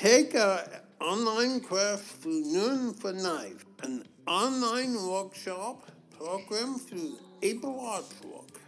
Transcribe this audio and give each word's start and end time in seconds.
take 0.00 0.32
a 0.32 0.80
online 0.98 1.60
class 1.60 2.00
through 2.00 2.40
Noon 2.40 2.94
for 2.94 3.12
Knife, 3.12 3.66
an 3.82 4.02
online 4.26 4.94
workshop 4.94 5.90
program 6.18 6.78
through 6.78 7.18
Able 7.42 7.78
Arts 7.80 8.14
Work. 8.24 8.62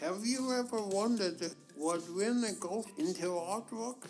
Have 0.00 0.24
you 0.24 0.52
ever 0.52 0.80
wondered 0.80 1.42
what 1.74 2.00
really 2.08 2.52
goes 2.60 2.84
into 2.98 3.26
artwork? 3.26 4.04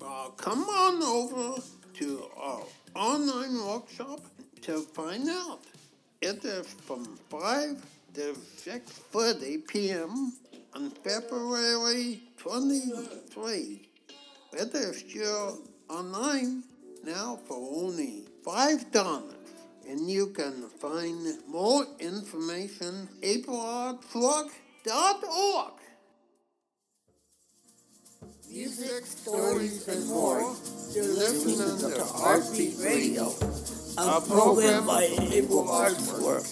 Uh, 0.00 0.28
come 0.36 0.62
on 0.68 1.02
over 1.02 1.60
to 1.94 2.24
our 2.36 2.62
online 2.94 3.66
workshop 3.66 4.20
to 4.62 4.82
find 4.82 5.28
out. 5.28 5.62
It 6.22 6.44
is 6.44 6.68
from 6.86 7.18
5 7.28 7.84
to 8.14 8.36
6.30 8.56 9.66
p.m. 9.66 10.32
on 10.74 10.90
February 10.90 12.22
23. 12.38 13.88
It 14.52 14.74
is 14.74 14.98
still 15.00 15.58
online 15.90 16.62
now 17.04 17.38
for 17.46 17.56
only 17.56 18.24
$5. 18.46 19.34
And 19.88 20.08
you 20.08 20.28
can 20.28 20.68
find 20.80 21.26
more 21.48 21.84
information 21.98 23.08
at 23.22 23.42
ableartswork.org. 23.42 25.72
Music, 28.48 29.04
stories, 29.06 29.88
and 29.88 30.06
more. 30.08 30.54
You're 30.92 31.04
listening 31.04 31.78
to 31.90 32.04
Heartbeat 32.04 32.74
Radio, 32.80 33.32
a 33.98 34.20
program 34.20 34.86
by 34.86 35.04
Able 35.32 35.68
Arts 35.70 36.12
Work. 36.20 36.44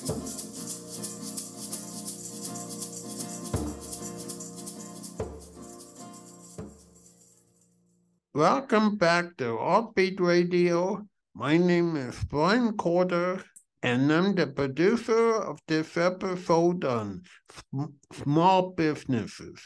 Welcome 8.38 8.95
back 8.98 9.37
to 9.38 9.56
Heartbeat 9.56 10.20
Radio. 10.20 11.05
My 11.34 11.56
name 11.56 11.97
is 11.97 12.22
Brian 12.22 12.77
Corder, 12.77 13.42
and 13.83 14.12
I'm 14.12 14.36
the 14.36 14.47
producer 14.47 15.42
of 15.42 15.58
this 15.67 15.97
episode 15.97 16.84
on 16.84 17.22
sm- 17.50 17.97
small 18.12 18.70
businesses. 18.70 19.61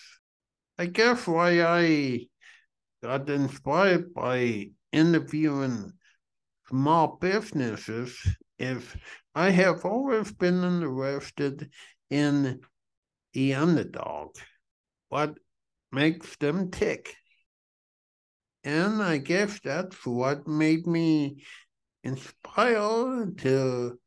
I 0.79 0.87
guess 0.87 1.27
why 1.27 1.61
I 1.61 2.21
got 3.03 3.29
inspired 3.29 4.15
by 4.15 4.71
interviewing 4.91 5.93
small 6.67 7.19
businesses 7.21 8.17
is 8.59 8.83
I 9.35 9.51
have 9.51 9.85
always 9.85 10.33
been 10.33 10.65
interested 10.65 11.71
in 12.09 12.61
the 13.35 13.53
underdog, 13.53 14.35
what 15.11 15.35
makes 15.93 16.37
them 16.37 16.71
tick. 16.71 17.17
And 18.65 19.03
I 19.03 19.19
guess 19.19 19.59
that's 19.61 20.07
what 20.07 20.47
made 20.47 20.87
me 20.87 21.45
inspired 22.05 23.39
to 23.39 23.99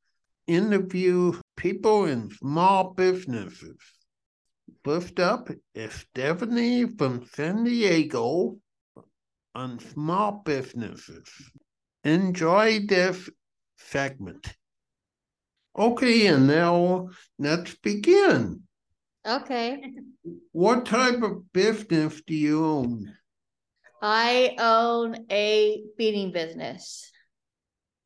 interview 0.48 1.34
people 1.58 2.06
in 2.06 2.30
small 2.32 2.94
businesses. 2.94 3.78
First 4.84 5.20
up 5.20 5.50
is 5.74 5.94
Stephanie 5.94 6.86
from 6.86 7.26
San 7.34 7.64
Diego 7.64 8.58
on 9.54 9.80
small 9.80 10.44
businesses. 10.46 11.28
Enjoy 12.04 12.80
this 12.86 13.30
segment. 13.78 14.54
Okay, 15.78 16.28
and 16.28 16.48
now 16.48 17.10
let's 17.40 17.76
begin. 17.76 18.62
Okay. 19.26 19.82
What 20.52 20.86
type 20.86 21.22
of 21.24 21.52
business 21.52 22.22
do 22.26 22.36
you 22.36 22.64
own? 22.64 23.14
I 24.08 24.56
own 24.60 25.26
a 25.32 25.84
beading 25.98 26.32
business. 26.32 27.12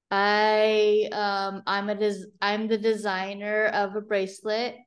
I 0.10 1.10
um 1.12 1.62
I'm 1.68 1.90
a 1.90 1.96
des- 1.96 2.32
I'm 2.42 2.70
the 2.70 2.78
designer 2.78 3.66
of 3.66 3.98
a 3.98 4.02
bracelet 4.02 4.78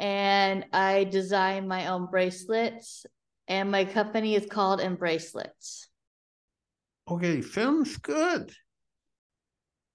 and 0.00 0.64
I 0.72 1.04
design 1.04 1.68
my 1.68 1.86
own 1.86 2.06
bracelets 2.10 3.06
and 3.46 3.70
my 3.70 3.84
company 3.84 4.34
is 4.34 4.46
called 4.46 4.80
Embracelets. 4.80 5.86
Okay, 7.08 7.40
sounds 7.40 7.96
good. 7.96 8.50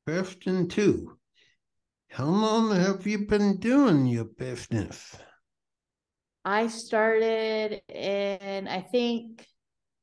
Question 0.08 0.70
two. 0.70 1.18
How 2.09 2.24
long 2.24 2.74
have 2.74 3.06
you 3.06 3.28
been 3.28 3.58
doing 3.58 4.06
your 4.06 4.25
business? 4.25 5.14
I 6.46 6.68
started 6.68 7.81
in 7.90 8.70
I 8.70 8.80
think 8.80 9.46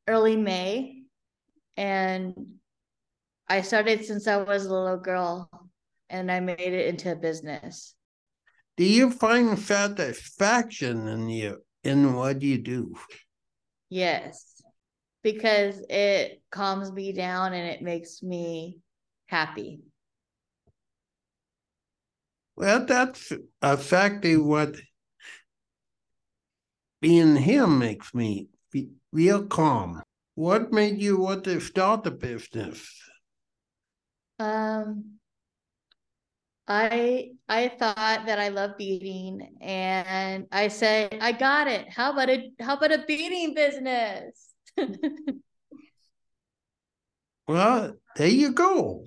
early 0.08 0.36
May 0.36 1.02
and 1.76 2.34
I 3.46 3.60
started 3.62 4.04
since 4.04 4.26
I 4.26 4.38
was 4.38 4.66
a 4.66 4.74
little 4.74 4.96
girl 4.98 5.48
and 6.10 6.32
I 6.32 6.40
made 6.40 6.58
it 6.58 6.88
into 6.88 7.12
a 7.12 7.16
business. 7.16 7.94
Do 8.76 8.84
you 8.84 9.10
find 9.10 9.58
satisfaction 9.58 11.06
in 11.06 11.28
you 11.28 11.58
in 11.84 12.14
what 12.14 12.42
you 12.42 12.58
do? 12.58 12.94
Yes, 13.90 14.62
because 15.22 15.84
it 15.88 16.42
calms 16.50 16.90
me 16.92 17.12
down 17.12 17.52
and 17.52 17.68
it 17.68 17.82
makes 17.82 18.22
me 18.22 18.78
happy. 19.26 19.80
Well, 22.56 22.86
that's 22.86 23.32
exactly 23.62 24.36
what 24.36 24.74
being 27.00 27.36
him 27.36 27.78
makes 27.78 28.12
me 28.12 28.48
calm. 29.48 30.02
What 30.34 30.72
made 30.72 31.00
you 31.00 31.18
want 31.18 31.44
to 31.44 31.60
start 31.60 32.06
a 32.06 32.10
business? 32.10 32.88
Um, 34.38 35.18
I 36.66 37.30
I 37.48 37.68
thought 37.68 38.26
that 38.26 38.38
I 38.38 38.48
love 38.48 38.76
beading, 38.78 39.56
and 39.60 40.46
I 40.52 40.68
said, 40.68 41.18
I 41.20 41.32
got 41.32 41.66
it. 41.66 41.90
How 41.90 42.12
about 42.12 42.30
a 42.30 42.50
how 42.60 42.76
about 42.76 42.92
a 42.92 43.04
beading 43.06 43.54
business? 43.54 44.54
Well, 47.48 47.96
there 48.16 48.28
you 48.28 48.52
go. 48.52 49.06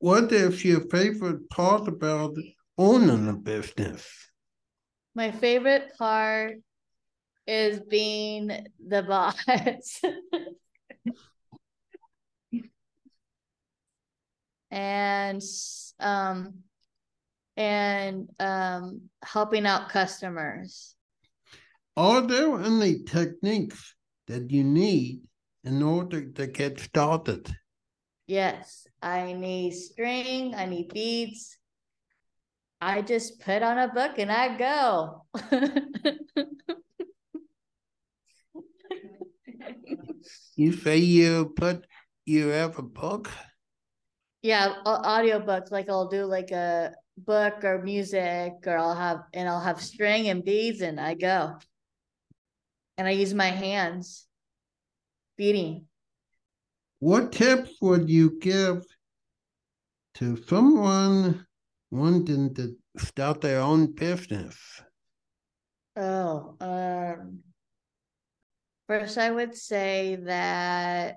What 0.00 0.32
is 0.32 0.64
your 0.64 0.80
favorite 0.90 1.48
part 1.50 1.86
about 1.86 2.36
owning 2.76 3.28
a 3.28 3.34
business? 3.34 4.04
My 5.14 5.30
favorite 5.30 5.92
part 5.96 6.56
is 7.46 7.80
being 7.80 8.50
the 8.86 9.02
boss. 9.02 9.36
and 14.70 15.42
um 16.00 16.54
and 17.56 18.28
um 18.40 19.02
helping 19.22 19.66
out 19.66 19.88
customers. 19.90 20.94
Are 21.96 22.22
there 22.22 22.58
any 22.60 23.02
techniques 23.02 23.94
that 24.26 24.50
you 24.50 24.64
need 24.64 25.20
in 25.64 25.82
order 25.82 26.30
to 26.30 26.46
get 26.46 26.80
started? 26.80 27.54
Yes, 28.26 28.86
I 29.02 29.34
need 29.34 29.72
string, 29.72 30.54
I 30.54 30.64
need 30.64 30.88
beads. 30.88 31.58
I 32.80 33.02
just 33.02 33.40
put 33.40 33.62
on 33.62 33.78
a 33.78 33.88
book 33.88 34.18
and 34.18 34.32
I 34.32 34.56
go. 34.56 35.26
You 40.56 40.72
say 40.72 40.98
you 40.98 41.52
put 41.56 41.86
you 42.24 42.48
have 42.48 42.78
a 42.78 42.82
book? 42.82 43.30
yeah, 44.42 44.74
audio 44.84 45.38
books 45.38 45.70
like 45.70 45.88
I'll 45.88 46.08
do 46.08 46.24
like 46.24 46.50
a 46.50 46.92
book 47.16 47.64
or 47.64 47.82
music 47.82 48.54
or 48.66 48.76
I'll 48.76 48.94
have 48.94 49.20
and 49.32 49.48
I'll 49.48 49.60
have 49.60 49.80
string 49.80 50.28
and 50.28 50.44
beads 50.44 50.80
and 50.80 51.00
I 51.00 51.14
go. 51.14 51.56
And 52.98 53.06
I 53.06 53.12
use 53.12 53.34
my 53.34 53.46
hands 53.46 54.26
beating. 55.36 55.86
What 56.98 57.32
tips 57.32 57.70
would 57.80 58.10
you 58.10 58.38
give 58.40 58.84
to 60.14 60.36
someone 60.44 61.46
wanting 61.90 62.54
to 62.54 62.76
start 62.98 63.40
their 63.40 63.60
own 63.60 63.92
business? 63.92 64.56
Oh, 65.96 66.56
first 68.92 69.16
I 69.16 69.30
would 69.30 69.56
say 69.56 70.16
that 70.26 71.16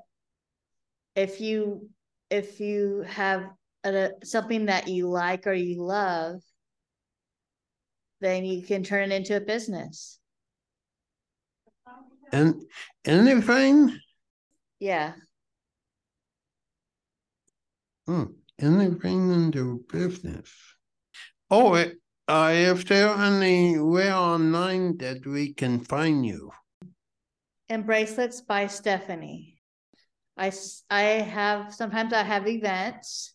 if 1.13 1.41
you 1.41 1.89
if 2.29 2.61
you 2.61 3.03
have 3.05 3.49
a, 3.83 4.11
something 4.23 4.67
that 4.67 4.87
you 4.87 5.09
like 5.09 5.45
or 5.45 5.53
you 5.53 5.83
love, 5.83 6.41
then 8.21 8.45
you 8.45 8.63
can 8.63 8.83
turn 8.83 9.11
it 9.11 9.15
into 9.15 9.35
a 9.35 9.41
business. 9.41 10.19
And 12.31 12.63
anything? 13.03 13.99
Yeah. 14.79 15.13
Hmm, 18.07 18.23
anything 18.57 19.31
into 19.31 19.83
business. 19.91 20.49
Oh, 21.51 21.73
it, 21.73 21.97
uh, 22.29 22.51
if 22.53 22.85
there 22.85 23.09
anywhere 23.09 24.15
online 24.15 24.97
that 24.99 25.25
we 25.25 25.53
can 25.53 25.81
find 25.81 26.25
you? 26.25 26.51
And 27.69 27.85
bracelets 27.85 28.41
by 28.41 28.67
Stephanie. 28.67 29.57
I, 30.37 30.51
I 30.89 31.01
have 31.01 31.73
sometimes 31.73 32.13
I 32.13 32.23
have 32.23 32.47
events 32.47 33.33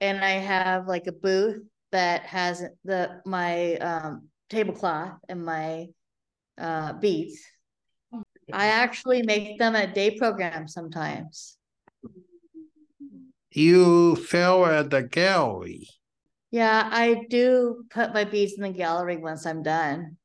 and 0.00 0.24
I 0.24 0.32
have 0.32 0.86
like 0.86 1.06
a 1.06 1.12
booth 1.12 1.62
that 1.90 2.22
has 2.22 2.64
the 2.84 3.20
my 3.26 3.76
um, 3.76 4.28
tablecloth 4.48 5.18
and 5.28 5.44
my 5.44 5.86
uh, 6.58 6.94
beads. 6.94 7.40
I 8.52 8.66
actually 8.66 9.22
make 9.22 9.58
them 9.58 9.74
a 9.74 9.92
day 9.92 10.16
program 10.18 10.68
sometimes. 10.68 11.56
You 13.50 14.16
sell 14.16 14.66
at 14.66 14.90
the 14.90 15.02
gallery. 15.02 15.88
Yeah, 16.50 16.88
I 16.90 17.24
do 17.30 17.84
put 17.90 18.12
my 18.12 18.24
beads 18.24 18.54
in 18.54 18.62
the 18.62 18.70
gallery 18.70 19.16
once 19.16 19.46
I'm 19.46 19.62
done. 19.62 20.16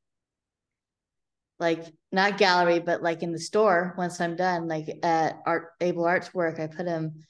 Like 1.60 1.86
not 2.12 2.38
gallery, 2.38 2.80
but 2.80 3.02
like 3.02 3.24
in 3.24 3.32
the 3.32 3.40
store 3.40 3.96
once 3.98 4.22
I'm 4.22 4.36
done, 4.36 4.68
like 4.68 4.88
at 5.04 5.40
Art 5.46 5.70
Able 5.82 6.06
Arts 6.06 6.34
Work, 6.34 6.60
I 6.60 6.68
put 6.68 6.86
them 6.86 7.26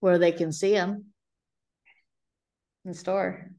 where 0.00 0.18
they 0.18 0.32
can 0.32 0.52
see 0.52 0.72
them 0.72 1.06
in 2.84 2.92
the 2.92 2.96
store. 2.96 3.50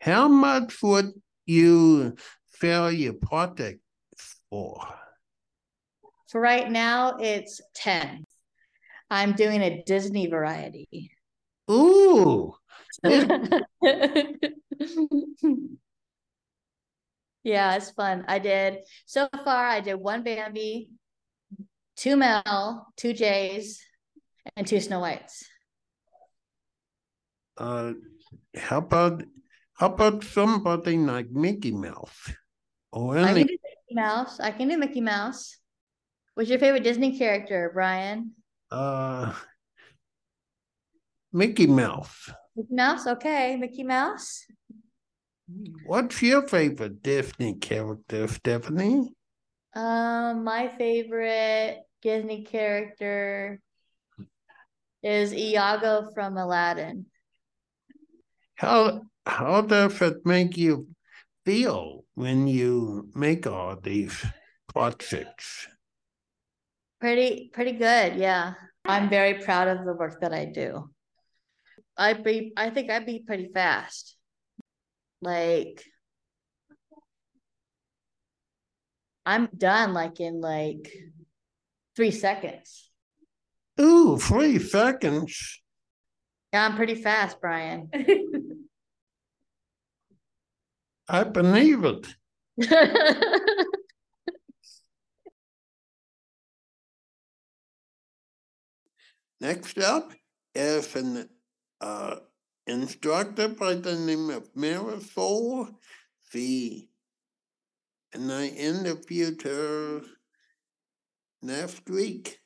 How 0.00 0.28
much 0.28 0.82
would 0.82 1.12
you 1.46 2.16
sell 2.60 2.90
your 2.90 3.14
project 3.14 3.80
for? 4.50 4.84
For 6.28 6.40
right 6.40 6.70
now, 6.70 7.16
it's 7.20 7.60
10. 7.74 8.24
I'm 9.10 9.32
doing 9.32 9.62
a 9.62 9.82
Disney 9.84 10.26
variety. 10.26 11.12
Ooh. 11.70 12.54
yeah, 17.42 17.74
it's 17.76 17.90
fun. 17.90 18.24
I 18.28 18.38
did 18.38 18.78
so 19.06 19.28
far. 19.44 19.66
I 19.66 19.80
did 19.80 19.94
one 19.94 20.22
Bambi, 20.22 20.90
two 21.96 22.16
Mel, 22.16 22.88
two 22.96 23.12
Jays, 23.12 23.82
and 24.56 24.66
two 24.66 24.80
Snow 24.80 25.00
Whites. 25.00 25.44
Uh, 27.56 27.92
how 28.56 28.78
about 28.78 29.22
how 29.74 29.86
about 29.86 30.24
somebody 30.24 30.96
like 30.96 31.30
Mickey 31.30 31.72
Mouse? 31.72 32.32
Or 32.92 33.16
any... 33.16 33.28
I 33.28 33.34
can 33.34 33.46
do 33.46 33.58
Mickey 33.62 33.94
Mouse. 33.94 34.40
I 34.40 34.50
can 34.50 34.68
do 34.68 34.78
Mickey 34.78 35.00
Mouse. 35.00 35.58
What's 36.34 36.48
your 36.48 36.58
favorite 36.58 36.84
Disney 36.84 37.18
character, 37.18 37.70
Brian? 37.74 38.32
Uh, 38.70 39.32
Mickey 41.32 41.66
Mouse. 41.66 42.30
Mickey 42.56 42.74
Mouse, 42.74 43.06
okay. 43.06 43.56
Mickey 43.56 43.82
Mouse. 43.82 44.44
What's 45.84 46.22
your 46.22 46.46
favorite 46.46 47.02
Disney 47.02 47.54
character, 47.54 48.28
Stephanie? 48.28 49.14
Um, 49.74 50.44
my 50.44 50.68
favorite 50.76 51.82
Disney 52.02 52.44
character 52.44 53.60
is 55.02 55.32
Iago 55.32 56.10
from 56.14 56.36
Aladdin. 56.36 57.06
How 58.54 59.02
how 59.26 59.62
does 59.62 60.00
it 60.02 60.24
make 60.24 60.56
you 60.56 60.88
feel 61.44 62.04
when 62.14 62.46
you 62.46 63.10
make 63.14 63.46
all 63.46 63.76
these 63.76 64.24
projects? 64.68 65.66
Pretty 67.00 67.50
pretty 67.52 67.72
good, 67.72 68.16
yeah. 68.16 68.54
I'm 68.84 69.08
very 69.08 69.34
proud 69.34 69.68
of 69.68 69.84
the 69.84 69.94
work 69.94 70.20
that 70.20 70.32
I 70.32 70.46
do. 70.46 70.90
I 71.96 72.14
be 72.14 72.52
I 72.56 72.70
think 72.70 72.90
I'd 72.90 73.06
be 73.06 73.24
pretty 73.26 73.50
fast. 73.52 74.16
Like 75.22 75.84
I'm 79.24 79.48
done 79.56 79.94
like 79.94 80.18
in 80.20 80.40
like 80.40 80.92
three 81.94 82.10
seconds. 82.10 82.90
Ooh, 83.80 84.18
three 84.18 84.58
seconds. 84.58 85.62
Yeah, 86.52 86.66
I'm 86.66 86.74
pretty 86.76 86.96
fast, 86.96 87.40
Brian. 87.40 87.88
I 91.08 91.24
believe 91.24 91.84
it. 91.84 92.06
Next 99.40 99.78
up 99.78 100.12
is 100.54 100.94
an 100.94 101.28
uh, 101.80 102.16
instructor 102.66 103.48
by 103.48 103.74
the 103.74 103.96
name 103.96 104.30
of 104.30 104.52
Marisol 104.54 105.74
V. 106.30 106.88
And 108.12 108.30
I 108.32 108.46
interviewed 108.48 109.42
her 109.42 110.02
last 111.42 111.88
week. 111.88 112.40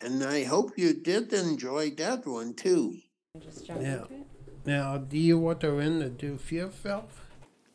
And 0.00 0.24
I 0.24 0.44
hope 0.44 0.72
you 0.78 0.94
did 0.94 1.32
enjoy 1.32 1.90
that 1.96 2.26
one 2.26 2.54
too. 2.54 2.96
Just 3.38 3.66
jump 3.66 3.82
yeah. 3.82 4.04
Now, 4.64 4.98
do 4.98 5.18
you 5.18 5.38
want 5.38 5.60
to 5.60 5.78
introduce 5.80 6.50
yourself? 6.50 7.26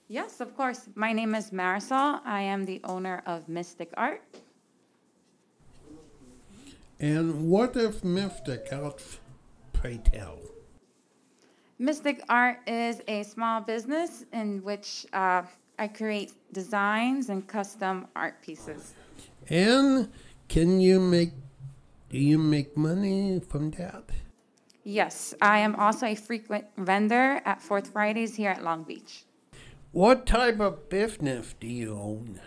Yes, 0.08 0.40
of 0.40 0.56
course. 0.56 0.88
My 0.96 1.14
name 1.14 1.34
is 1.34 1.52
Marisol. 1.52 2.20
I 2.26 2.42
am 2.42 2.66
the 2.66 2.82
owner 2.84 3.24
of 3.26 3.50
Mystic 3.50 3.92
Art. 3.98 4.22
And 7.00 7.50
what 7.50 7.76
is 7.76 8.04
Mystic 8.04 8.68
Art, 8.72 9.02
pray 9.86 9.98
tell? 9.98 10.40
Mystic 11.78 12.24
Art 12.30 12.58
is 12.66 13.02
a 13.08 13.22
small 13.24 13.62
business 13.62 14.26
in 14.34 14.64
which 14.64 15.06
uh, 15.14 15.44
I 15.78 15.88
create 15.88 16.34
designs 16.52 17.30
and 17.30 17.46
custom 17.48 18.08
art 18.16 18.42
pieces. 18.42 18.94
And 19.50 20.10
can 20.48 20.80
you 20.80 21.00
make, 21.00 21.34
do 22.10 22.18
you 22.18 22.40
make 22.40 22.76
money 22.76 23.40
from 23.40 23.72
that? 23.72 24.06
Yes, 24.84 25.36
I 25.42 25.60
am 25.60 25.76
also 25.76 26.08
a 26.08 26.16
frequent 26.16 26.66
vendor 26.78 27.42
at 27.46 27.62
Fourth 27.62 27.92
Fridays 27.92 28.36
here 28.36 28.52
at 28.52 28.64
Long 28.64 28.84
Beach. 28.84 29.26
What 29.92 30.26
type 30.26 30.60
of 30.60 30.90
business 30.90 31.54
do 31.60 31.68
you 31.68 31.94
own? 31.94 32.40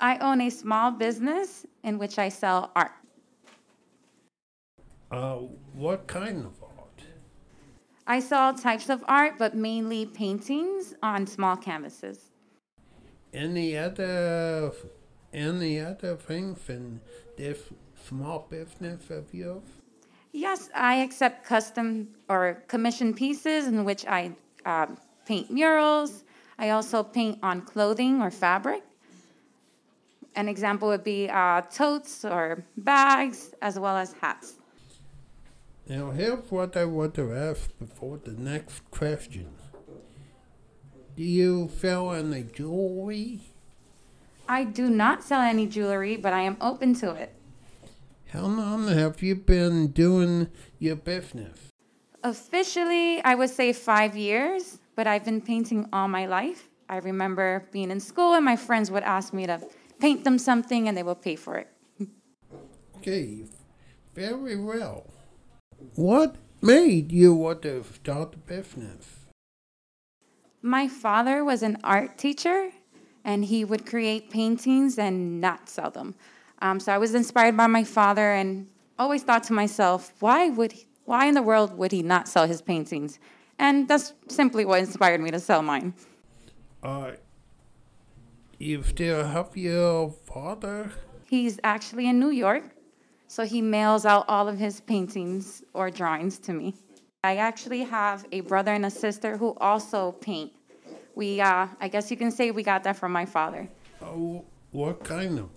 I 0.00 0.18
own 0.18 0.40
a 0.40 0.50
small 0.50 0.90
business 0.90 1.66
in 1.84 1.98
which 1.98 2.18
I 2.18 2.30
sell 2.30 2.72
art. 2.74 2.92
Uh, 5.10 5.38
what 5.74 6.06
kind 6.06 6.46
of 6.46 6.62
art? 6.62 7.02
I 8.06 8.20
sell 8.20 8.54
types 8.54 8.88
of 8.88 9.04
art, 9.08 9.34
but 9.38 9.56
mainly 9.56 10.06
paintings 10.06 10.94
on 11.02 11.26
small 11.26 11.56
canvases. 11.56 12.30
Any 13.34 13.76
other, 13.76 14.72
any 15.32 15.80
other 15.80 16.16
things 16.16 16.68
in 16.68 17.00
this 17.36 17.58
small 18.08 18.46
business 18.48 19.10
of 19.10 19.32
yours? 19.34 19.62
Yes, 20.32 20.70
I 20.74 20.96
accept 20.96 21.44
custom 21.44 22.08
or 22.28 22.62
commission 22.68 23.12
pieces 23.12 23.66
in 23.66 23.84
which 23.84 24.06
I 24.06 24.32
uh, 24.64 24.86
paint 25.26 25.50
murals. 25.50 26.22
I 26.56 26.70
also 26.70 27.02
paint 27.02 27.38
on 27.42 27.62
clothing 27.62 28.20
or 28.22 28.30
fabric. 28.30 28.84
An 30.36 30.48
example 30.48 30.86
would 30.88 31.02
be 31.02 31.28
uh, 31.28 31.62
totes 31.62 32.24
or 32.24 32.62
bags, 32.76 33.52
as 33.60 33.76
well 33.76 33.96
as 33.96 34.12
hats. 34.20 34.59
Now, 35.90 36.12
here's 36.12 36.48
what 36.52 36.76
I 36.76 36.84
want 36.84 37.14
to 37.14 37.34
ask 37.34 37.76
before 37.76 38.18
the 38.18 38.30
next 38.30 38.88
question. 38.92 39.48
Do 41.16 41.24
you 41.24 41.68
sell 41.76 42.12
any 42.12 42.44
jewelry? 42.44 43.40
I 44.48 44.62
do 44.62 44.88
not 44.88 45.24
sell 45.24 45.40
any 45.40 45.66
jewelry, 45.66 46.16
but 46.16 46.32
I 46.32 46.42
am 46.42 46.56
open 46.60 46.94
to 47.02 47.10
it. 47.14 47.34
How 48.28 48.42
long 48.42 48.86
have 48.86 49.20
you 49.20 49.34
been 49.34 49.88
doing 49.88 50.46
your 50.78 50.94
business? 50.94 51.58
Officially, 52.22 53.20
I 53.24 53.34
would 53.34 53.50
say 53.50 53.72
five 53.72 54.16
years, 54.16 54.78
but 54.94 55.08
I've 55.08 55.24
been 55.24 55.40
painting 55.40 55.88
all 55.92 56.06
my 56.06 56.26
life. 56.26 56.70
I 56.88 56.98
remember 56.98 57.66
being 57.72 57.90
in 57.90 57.98
school 57.98 58.34
and 58.34 58.44
my 58.44 58.54
friends 58.54 58.92
would 58.92 59.02
ask 59.02 59.32
me 59.32 59.44
to 59.48 59.60
paint 59.98 60.22
them 60.22 60.38
something 60.38 60.86
and 60.86 60.96
they 60.96 61.02
would 61.02 61.20
pay 61.20 61.34
for 61.34 61.56
it. 61.56 61.68
okay, 62.98 63.42
very 64.14 64.54
well. 64.54 65.10
What 65.94 66.36
made 66.62 67.12
you 67.12 67.34
want 67.34 67.62
to 67.62 67.84
start 67.84 68.34
a 68.34 68.38
business? 68.38 69.26
My 70.62 70.88
father 70.88 71.44
was 71.44 71.62
an 71.62 71.78
art 71.82 72.18
teacher 72.18 72.70
and 73.24 73.44
he 73.44 73.64
would 73.64 73.86
create 73.86 74.30
paintings 74.30 74.98
and 74.98 75.40
not 75.40 75.68
sell 75.68 75.90
them. 75.90 76.14
Um, 76.62 76.80
so 76.80 76.92
I 76.92 76.98
was 76.98 77.14
inspired 77.14 77.56
by 77.56 77.66
my 77.66 77.84
father 77.84 78.32
and 78.32 78.68
always 78.98 79.22
thought 79.22 79.44
to 79.44 79.52
myself, 79.52 80.12
why 80.20 80.50
would 80.50 80.72
he, 80.72 80.86
why 81.04 81.26
in 81.26 81.34
the 81.34 81.42
world 81.42 81.76
would 81.78 81.92
he 81.92 82.02
not 82.02 82.28
sell 82.28 82.46
his 82.46 82.60
paintings? 82.60 83.18
And 83.58 83.88
that's 83.88 84.12
simply 84.28 84.64
what 84.64 84.80
inspired 84.80 85.20
me 85.20 85.30
to 85.30 85.40
sell 85.40 85.62
mine. 85.62 85.94
Uh, 86.82 87.12
you 88.58 88.82
still 88.82 89.26
have 89.26 89.56
your 89.56 90.10
father? 90.10 90.92
He's 91.28 91.58
actually 91.64 92.06
in 92.06 92.18
New 92.18 92.30
York, 92.30 92.64
so 93.30 93.44
he 93.44 93.62
mails 93.62 94.04
out 94.04 94.24
all 94.26 94.48
of 94.48 94.58
his 94.58 94.80
paintings 94.80 95.62
or 95.72 95.88
drawings 95.88 96.36
to 96.40 96.52
me. 96.52 96.74
I 97.22 97.36
actually 97.36 97.84
have 97.84 98.26
a 98.32 98.40
brother 98.40 98.72
and 98.72 98.84
a 98.84 98.90
sister 98.90 99.36
who 99.36 99.54
also 99.60 100.12
paint 100.20 100.52
We, 101.14 101.40
uh, 101.40 101.68
I 101.80 101.86
guess 101.86 102.10
you 102.10 102.16
can 102.16 102.32
say 102.32 102.50
we 102.50 102.64
got 102.64 102.82
that 102.82 102.96
from 102.96 103.12
my 103.12 103.24
father. 103.24 103.68
Oh, 104.02 104.44
what 104.72 105.04
kind 105.04 105.38
of 105.38 105.48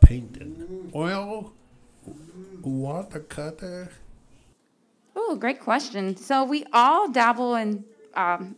painting? 0.00 0.92
Oil, 0.94 1.52
watercolor? 2.62 3.88
Oh, 5.16 5.34
great 5.34 5.58
question. 5.58 6.16
So 6.16 6.44
we 6.44 6.64
all 6.72 7.08
dabble 7.10 7.56
in 7.56 7.84
um, 8.14 8.54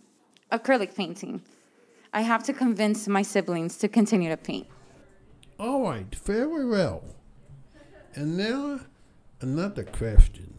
acrylic 0.52 0.94
painting. 0.94 1.40
I 2.12 2.20
have 2.20 2.42
to 2.44 2.52
convince 2.52 3.08
my 3.08 3.22
siblings 3.22 3.78
to 3.78 3.88
continue 3.88 4.28
to 4.28 4.36
paint. 4.36 4.66
All 5.58 5.82
right, 5.82 6.14
very 6.14 6.66
well. 6.66 7.02
And 8.18 8.36
now 8.36 8.80
another 9.40 9.84
question. 9.84 10.52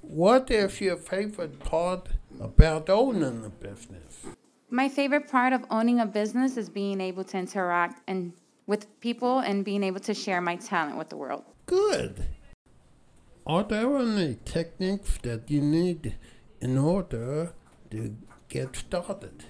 What 0.00 0.50
is 0.50 0.80
your 0.80 0.96
favorite 0.96 1.60
part 1.60 2.08
about 2.40 2.90
owning 2.90 3.44
a 3.44 3.50
business? 3.50 4.26
My 4.68 4.88
favorite 4.88 5.28
part 5.30 5.52
of 5.52 5.64
owning 5.70 6.00
a 6.00 6.06
business 6.06 6.56
is 6.56 6.68
being 6.68 7.00
able 7.00 7.22
to 7.22 7.38
interact 7.38 8.02
and 8.08 8.32
with 8.66 8.88
people 8.98 9.38
and 9.38 9.64
being 9.64 9.84
able 9.84 10.00
to 10.00 10.12
share 10.12 10.40
my 10.40 10.56
talent 10.56 10.98
with 10.98 11.08
the 11.08 11.16
world. 11.16 11.44
Good. 11.66 12.26
Are 13.46 13.62
there 13.62 13.96
any 13.98 14.38
techniques 14.44 15.18
that 15.22 15.48
you 15.48 15.60
need 15.60 16.16
in 16.60 16.78
order 16.78 17.52
to 17.92 18.16
get 18.48 18.74
started? 18.74 19.44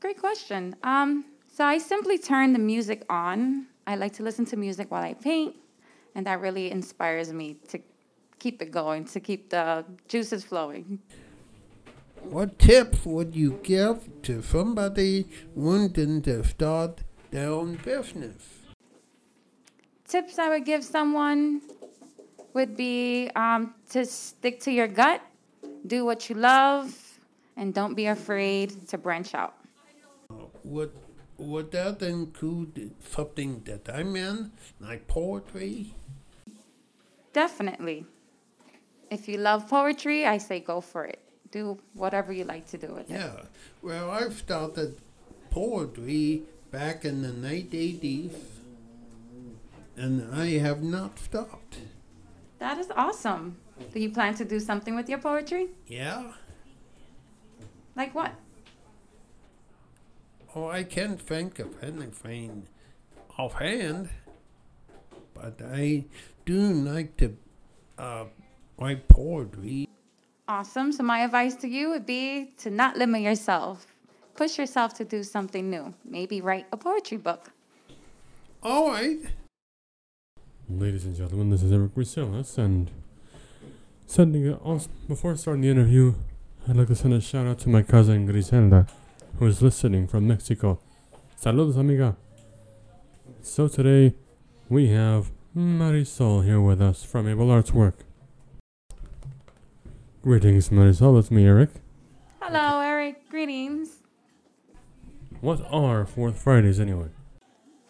Great 0.00 0.20
question. 0.20 0.76
Um, 0.82 1.24
so 1.50 1.64
I 1.64 1.78
simply 1.78 2.18
turn 2.18 2.52
the 2.52 2.58
music 2.58 3.06
on. 3.08 3.68
I 3.86 3.96
like 3.96 4.12
to 4.14 4.22
listen 4.22 4.44
to 4.46 4.56
music 4.56 4.90
while 4.90 5.02
I 5.02 5.14
paint, 5.14 5.56
and 6.14 6.26
that 6.26 6.40
really 6.40 6.70
inspires 6.70 7.32
me 7.32 7.56
to 7.68 7.80
keep 8.38 8.62
it 8.62 8.70
going, 8.70 9.04
to 9.06 9.20
keep 9.20 9.50
the 9.50 9.84
juices 10.08 10.44
flowing. 10.44 11.00
What 12.22 12.58
tips 12.58 13.04
would 13.04 13.34
you 13.34 13.58
give 13.62 14.22
to 14.22 14.42
somebody 14.42 15.26
wanting 15.54 16.22
to 16.22 16.44
start 16.44 17.02
their 17.30 17.50
own 17.50 17.76
business? 17.84 18.36
Tips 20.06 20.38
I 20.38 20.48
would 20.50 20.64
give 20.64 20.84
someone 20.84 21.62
would 22.54 22.76
be 22.76 23.30
um, 23.34 23.74
to 23.90 24.04
stick 24.04 24.60
to 24.60 24.70
your 24.70 24.86
gut, 24.86 25.20
do 25.86 26.04
what 26.04 26.28
you 26.28 26.36
love, 26.36 26.94
and 27.56 27.74
don't 27.74 27.94
be 27.94 28.06
afraid 28.06 28.88
to 28.88 28.98
branch 28.98 29.34
out. 29.34 29.54
Would 30.64 30.92
would 31.42 31.72
that 31.72 32.02
include 32.02 32.92
something 33.04 33.62
that 33.64 33.88
I'm 33.92 34.16
in, 34.16 34.52
like 34.80 35.06
poetry? 35.08 35.94
Definitely. 37.32 38.06
If 39.10 39.28
you 39.28 39.38
love 39.38 39.68
poetry, 39.68 40.26
I 40.26 40.38
say 40.38 40.60
go 40.60 40.80
for 40.80 41.04
it. 41.04 41.20
Do 41.50 41.78
whatever 41.94 42.32
you 42.32 42.44
like 42.44 42.66
to 42.68 42.78
do 42.78 42.94
with 42.94 43.10
it. 43.10 43.14
Yeah. 43.14 43.42
Well, 43.82 44.10
I 44.10 44.28
started 44.30 44.96
poetry 45.50 46.42
back 46.70 47.04
in 47.04 47.22
the 47.22 47.32
late 47.32 47.72
80s, 47.72 48.32
and 49.96 50.34
I 50.34 50.58
have 50.58 50.82
not 50.82 51.18
stopped. 51.18 51.78
That 52.58 52.78
is 52.78 52.90
awesome. 52.96 53.56
Do 53.92 54.00
you 54.00 54.10
plan 54.10 54.34
to 54.36 54.44
do 54.44 54.60
something 54.60 54.94
with 54.94 55.08
your 55.08 55.18
poetry? 55.18 55.68
Yeah? 55.86 56.32
Like 57.96 58.14
what? 58.14 58.32
Oh, 60.54 60.68
I 60.68 60.82
can't 60.82 61.18
think 61.18 61.58
of 61.58 61.82
anything 61.82 62.66
offhand, 63.38 64.10
but 65.32 65.58
I 65.64 66.04
do 66.44 66.58
like 66.60 67.16
to 67.16 67.34
uh, 67.96 68.24
write 68.78 69.08
poetry. 69.08 69.88
Awesome. 70.48 70.92
So, 70.92 71.04
my 71.04 71.20
advice 71.20 71.54
to 71.56 71.68
you 71.68 71.88
would 71.88 72.04
be 72.04 72.52
to 72.58 72.70
not 72.70 72.98
limit 72.98 73.22
yourself. 73.22 73.86
Push 74.36 74.58
yourself 74.58 74.92
to 74.94 75.04
do 75.04 75.22
something 75.22 75.70
new. 75.70 75.94
Maybe 76.04 76.42
write 76.42 76.66
a 76.70 76.76
poetry 76.76 77.16
book. 77.16 77.50
All 78.62 78.90
right. 78.90 79.20
Ladies 80.68 81.06
and 81.06 81.16
gentlemen, 81.16 81.48
this 81.48 81.62
is 81.62 81.72
Eric 81.72 81.94
Ruselis, 81.94 82.58
and 82.58 82.90
sending 84.06 84.46
it 84.46 84.60
also, 84.62 84.90
before 85.08 85.34
starting 85.36 85.62
the 85.62 85.70
interview, 85.70 86.14
I'd 86.68 86.76
like 86.76 86.88
to 86.88 86.94
send 86.94 87.14
a 87.14 87.20
shout 87.20 87.46
out 87.46 87.58
to 87.60 87.68
my 87.68 87.82
cousin 87.82 88.26
Griselda, 88.26 88.86
who 89.38 89.46
is 89.46 89.62
listening 89.62 90.06
from 90.06 90.26
Mexico. 90.26 90.78
Saludos, 91.40 91.76
amiga. 91.76 92.16
So 93.40 93.68
today, 93.68 94.14
we 94.68 94.88
have 94.88 95.32
Marisol 95.56 96.44
here 96.44 96.60
with 96.60 96.80
us 96.80 97.02
from 97.02 97.28
Able 97.28 97.50
Arts 97.50 97.72
Work. 97.72 97.96
Greetings, 100.22 100.68
Marisol. 100.68 101.18
It's 101.18 101.30
me, 101.30 101.44
Eric. 101.44 101.70
Hello, 102.40 102.80
Eric. 102.80 103.28
Greetings. 103.28 104.02
What 105.40 105.60
are 105.70 106.06
Fourth 106.06 106.38
Fridays 106.38 106.78
anyway? 106.78 107.08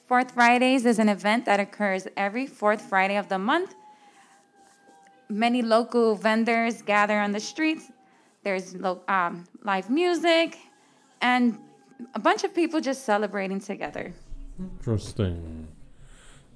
Fourth 0.07 0.33
Fridays 0.33 0.87
is 0.87 0.99
an 0.99 1.09
event 1.09 1.45
that 1.45 1.61
occurs 1.61 2.09
every 2.17 2.47
fourth 2.47 2.81
Friday 2.81 3.17
of 3.17 3.29
the 3.29 3.39
month. 3.39 3.75
Many 5.29 5.61
local 5.63 6.15
vendors 6.15 6.83
gather 6.83 7.19
on 7.19 7.33
the 7.33 7.41
streets. 7.41 7.91
There's 8.45 8.75
um, 9.09 9.45
live 9.63 9.91
music 9.91 10.59
and 11.23 11.59
a 12.14 12.19
bunch 12.19 12.45
of 12.45 12.55
people 12.55 12.81
just 12.81 13.05
celebrating 13.05 13.61
together. 13.61 14.12
Interesting. 14.59 15.69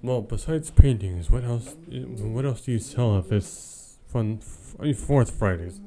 Well, 0.03 0.21
besides 0.21 0.71
paintings, 0.71 1.31
what 1.31 1.45
else? 1.45 1.75
What 1.89 2.45
else 2.45 2.61
do 2.61 2.73
you 2.73 2.79
sell 2.79 3.19
at 3.19 3.31
this 3.31 3.97
fun 4.07 4.39
Fourth 4.39 5.31
Fridays? 5.31 5.81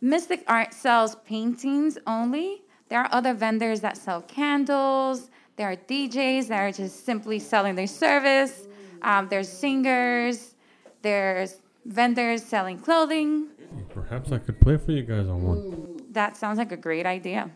Mystic 0.00 0.42
Art 0.48 0.74
sells 0.74 1.14
paintings 1.24 1.96
only. 2.06 2.62
There 2.88 3.00
are 3.00 3.08
other 3.12 3.34
vendors 3.34 3.80
that 3.82 3.96
sell 3.96 4.22
candles. 4.22 5.30
There 5.56 5.70
are 5.70 5.76
DJs 5.76 6.48
that 6.48 6.60
are 6.60 6.72
just 6.72 7.06
simply 7.06 7.38
selling 7.38 7.76
their 7.76 7.86
service. 7.86 8.66
Um, 9.02 9.28
there's 9.28 9.48
singers. 9.48 10.54
There's 11.02 11.56
vendors 11.84 12.42
selling 12.42 12.78
clothing. 12.78 13.48
Perhaps 13.94 14.32
I 14.32 14.38
could 14.38 14.60
play 14.60 14.76
for 14.76 14.92
you 14.92 15.02
guys 15.02 15.26
on 15.26 15.42
one. 15.42 15.91
That 16.12 16.36
sounds 16.36 16.58
like 16.58 16.72
a 16.72 16.76
great 16.76 17.06
idea. 17.06 17.50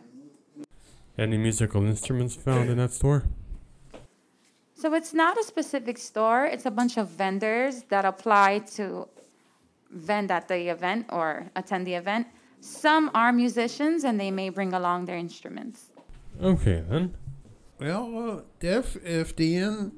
Any 1.17 1.37
musical 1.37 1.85
instruments 1.85 2.35
found 2.35 2.69
in 2.69 2.77
that 2.77 2.91
store? 2.91 3.23
So 4.73 4.93
it's 4.93 5.13
not 5.13 5.37
a 5.39 5.43
specific 5.43 5.97
store, 5.97 6.45
it's 6.45 6.65
a 6.65 6.71
bunch 6.71 6.97
of 6.97 7.09
vendors 7.09 7.83
that 7.89 8.05
apply 8.05 8.59
to 8.75 9.07
vend 9.91 10.31
at 10.31 10.47
the 10.47 10.69
event 10.69 11.05
or 11.09 11.47
attend 11.55 11.85
the 11.87 11.95
event. 11.95 12.27
Some 12.59 13.11
are 13.13 13.31
musicians 13.31 14.03
and 14.03 14.19
they 14.19 14.31
may 14.31 14.49
bring 14.49 14.73
along 14.73 15.05
their 15.05 15.17
instruments. 15.17 15.85
Okay 16.41 16.83
then. 16.87 17.15
Well, 17.79 18.29
uh, 18.29 18.41
this 18.59 18.95
is 18.97 19.33
the 19.33 19.55
end 19.57 19.91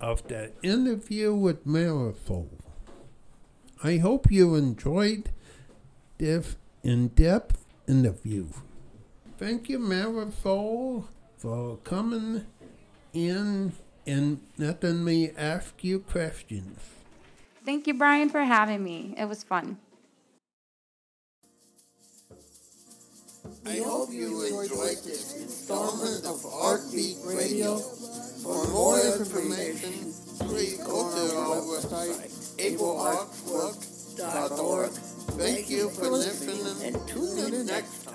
of 0.00 0.26
that 0.28 0.52
interview 0.62 1.34
with 1.34 1.66
Marisol. 1.66 2.48
I 3.82 3.96
hope 3.96 4.30
you 4.30 4.54
enjoyed 4.54 5.30
this 6.18 6.56
in 6.86 7.08
depth 7.08 7.66
interview. 7.88 8.46
Thank 9.38 9.68
you, 9.68 9.80
Marisol, 9.80 11.06
for 11.36 11.78
coming 11.78 12.46
in 13.12 13.72
and 14.06 14.40
letting 14.56 15.04
me 15.04 15.32
ask 15.36 15.82
you 15.82 15.98
questions. 15.98 16.78
Thank 17.64 17.88
you, 17.88 17.94
Brian, 17.94 18.30
for 18.30 18.44
having 18.44 18.84
me. 18.84 19.16
It 19.18 19.24
was 19.24 19.42
fun. 19.42 19.78
I 23.66 23.78
hope 23.78 24.12
you 24.12 24.46
enjoyed 24.46 25.02
this 25.02 25.34
installment 25.42 26.24
of 26.24 26.40
Heartbeat 26.46 27.16
Radio. 27.24 27.78
For 27.78 28.68
more 28.70 29.00
information, 29.00 30.14
please 30.46 30.78
go 30.86 31.10
to 31.10 31.34
our 31.34 31.56
website, 31.66 32.30
ableartswork.org. 32.62 35.05
Thank 35.32 35.70
you 35.70 35.90
for 35.90 36.08
listening 36.08 36.94
and 36.94 37.08
tune 37.08 37.54
in. 37.54 37.66
next 37.66 38.05